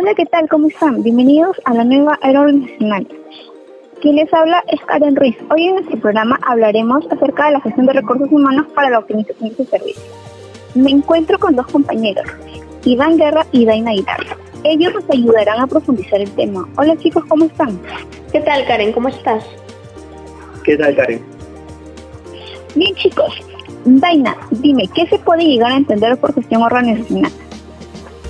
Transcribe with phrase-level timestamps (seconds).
[0.00, 0.48] Hola, ¿qué tal?
[0.48, 1.02] ¿Cómo están?
[1.02, 3.08] Bienvenidos a la nueva era organizacional.
[4.00, 5.36] Quien les habla es Karen Ruiz.
[5.50, 9.48] Hoy en nuestro programa hablaremos acerca de la gestión de recursos humanos para la optimización
[9.48, 10.00] de su servicio.
[10.76, 12.28] Me encuentro con dos compañeros,
[12.84, 14.20] Iván Guerra y Daina Aguilar.
[14.62, 16.68] Ellos nos ayudarán a profundizar el tema.
[16.76, 17.76] Hola chicos, ¿cómo están?
[18.30, 18.92] ¿Qué tal Karen?
[18.92, 19.44] ¿Cómo estás?
[20.62, 21.20] ¿Qué tal Karen?
[22.76, 23.34] Bien chicos,
[23.84, 27.32] Daina, dime, ¿qué se puede llegar a entender por gestión organizacional?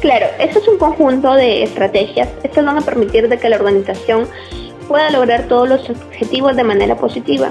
[0.00, 2.28] Claro, esto es un conjunto de estrategias.
[2.44, 4.28] Estas van a permitir de que la organización
[4.86, 7.50] pueda lograr todos los objetivos de manera positiva.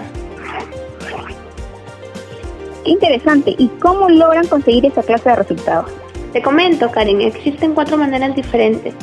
[2.85, 3.53] Qué interesante.
[3.57, 5.91] ¿Y cómo logran conseguir esa clase de resultados?
[6.31, 8.93] Te comento, Karen, existen cuatro maneras diferentes.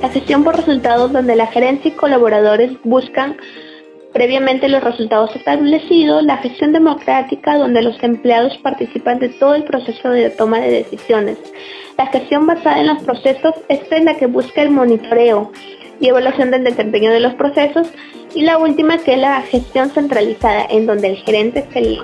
[0.00, 3.36] La gestión por resultados, donde la gerencia y colaboradores buscan
[4.12, 10.10] previamente los resultados establecidos, la gestión democrática, donde los empleados participan de todo el proceso
[10.10, 11.38] de toma de decisiones.
[11.98, 15.52] La gestión basada en los procesos es en la que busca el monitoreo
[16.00, 17.88] y evaluación del desempeño de los procesos.
[18.34, 22.00] Y la última que es la gestión centralizada, en donde el gerente es el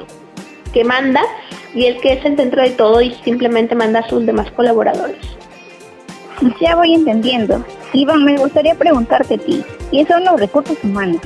[0.72, 1.22] que manda
[1.74, 5.16] y el que es el centro de todo y simplemente manda a sus demás colaboradores.
[6.60, 7.64] Ya voy entendiendo.
[7.92, 11.20] Iván, me gustaría preguntarte a ti, ¿y son los recursos humanos?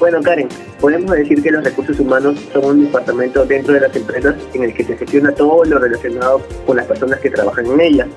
[0.00, 0.48] Bueno, Karen,
[0.84, 4.74] podemos decir que los recursos humanos son un departamento dentro de las empresas en el
[4.74, 8.08] que se gestiona todo lo relacionado con las personas que trabajan en ellas.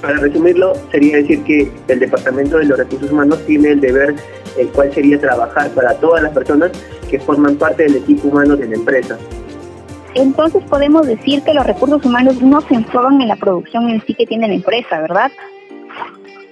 [0.00, 4.14] Para resumirlo, sería decir que el departamento de los recursos humanos tiene el deber,
[4.56, 6.70] el cual sería trabajar para todas las personas
[7.10, 9.18] que forman parte del equipo humano de la empresa.
[10.14, 14.14] Entonces podemos decir que los recursos humanos no se enfocan en la producción en sí
[14.14, 15.32] que tiene la empresa, ¿verdad?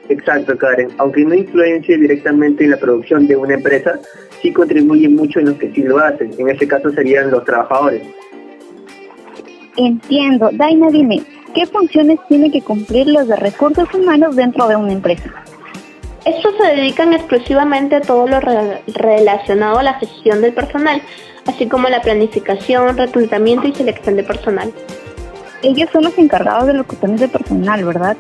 [0.09, 0.89] Exacto, Karen.
[0.99, 4.01] Aunque no influencie directamente en la producción de una empresa,
[4.43, 6.31] sí contribuye mucho en los que sí lo hacen.
[6.39, 8.03] En este caso serían los trabajadores.
[9.77, 10.51] Entiendo.
[10.53, 11.23] Daina, dime,
[11.55, 15.31] ¿qué funciones tienen que cumplir los de recursos humanos dentro de una empresa?
[16.25, 21.01] Estos se dedican exclusivamente a todo lo relacionado a la gestión del personal,
[21.47, 24.71] así como la planificación, reclutamiento y selección de personal.
[25.63, 28.17] Ellos son los encargados de los cuestiones de personal, ¿verdad?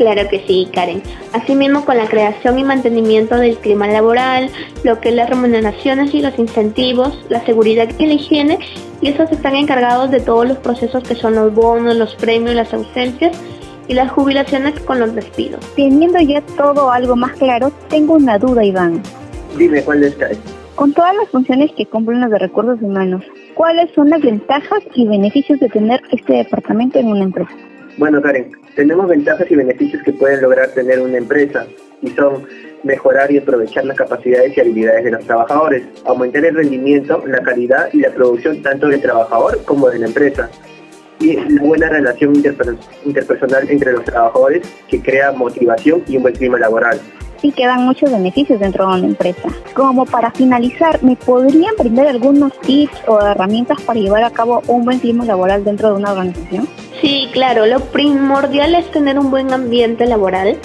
[0.00, 1.02] Claro que sí, Karen.
[1.34, 4.48] Asimismo, con la creación y mantenimiento del clima laboral,
[4.82, 8.58] lo que es las remuneraciones y los incentivos, la seguridad y la higiene,
[9.02, 12.72] y esos están encargados de todos los procesos que son los bonos, los premios, las
[12.72, 13.38] ausencias
[13.88, 15.60] y las jubilaciones con los despidos.
[15.76, 19.02] Teniendo ya todo algo más claro, tengo una duda, Iván.
[19.58, 20.38] Dime, ¿cuál es, Karen?
[20.76, 23.22] Con todas las funciones que cumplen los de recursos humanos,
[23.52, 27.52] ¿cuáles son las ventajas y beneficios de tener este departamento en una empresa?
[28.00, 31.66] Bueno, Karen, tenemos ventajas y beneficios que pueden lograr tener una empresa
[32.00, 32.46] y son
[32.82, 37.90] mejorar y aprovechar las capacidades y habilidades de los trabajadores, aumentar el rendimiento, la calidad
[37.92, 40.48] y la producción tanto del trabajador como de la empresa
[41.18, 42.32] y la buena relación
[43.04, 46.98] interpersonal entre los trabajadores que crea motivación y un buen clima laboral.
[47.42, 49.48] Sí que dan muchos beneficios dentro de una empresa.
[49.74, 54.86] Como para finalizar, ¿me podrían brindar algunos tips o herramientas para llevar a cabo un
[54.86, 56.66] buen clima laboral dentro de una organización?
[57.00, 60.58] Sí, claro, lo primordial es tener un buen ambiente laboral,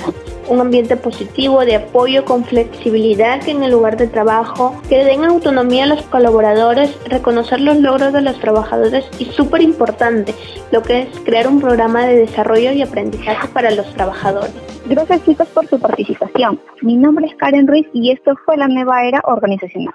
[0.50, 5.86] un ambiente positivo de apoyo con flexibilidad en el lugar de trabajo, que den autonomía
[5.86, 10.36] a los colaboradores, reconocer los logros de los trabajadores y súper importante,
[10.72, 14.54] lo que es crear un programa de desarrollo y aprendizaje para los trabajadores.
[14.88, 16.60] Gracias chicos por su participación.
[16.82, 19.94] Mi nombre es Karen Ruiz y esto fue la nueva era organizacional.